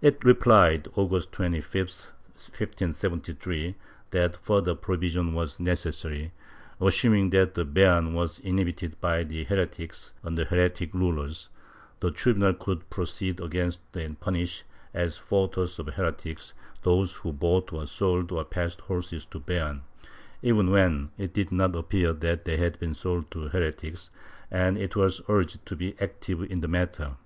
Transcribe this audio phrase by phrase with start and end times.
[0.00, 3.76] It replied, August 25, 1573,
[4.08, 6.32] that further provision was necessary;
[6.80, 11.50] assuming that Beam was inhab ited by heretics under heretic rulers,
[12.00, 17.86] the tribunal could proceed against and punish, as fautors of heretics, those who bought or
[17.86, 19.82] sold or passed horses to Beam,
[20.40, 24.10] even when it did not appear that they had been sold to heretics,
[24.50, 27.18] and it was urged to be active in the matter.